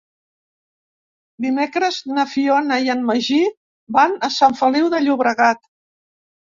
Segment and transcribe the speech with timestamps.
[1.45, 3.41] Dimecres na Fiona i en Magí
[4.01, 5.65] van a Sant Feliu de Llobregat.